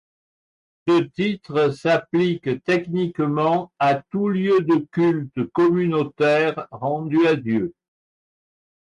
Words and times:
Ce 0.87 0.97
titre 1.03 1.69
s'applique 1.69 2.63
techniquement 2.63 3.71
à 3.77 4.01
tout 4.09 4.29
lieu 4.29 4.61
de 4.61 4.77
culte 4.91 5.43
communautaire 5.51 6.67
rendu 6.71 7.27
à 7.27 7.35
Dieu. 7.35 7.75